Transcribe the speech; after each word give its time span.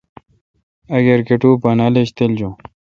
اگر 0.97 1.19
کٹو 1.27 1.49
بانال 1.61 1.93
ایج 1.97 2.09
تِل 2.17 2.31
جون۔ 2.39 2.53